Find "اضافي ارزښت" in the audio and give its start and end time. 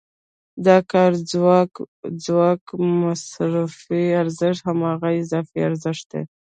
5.21-6.05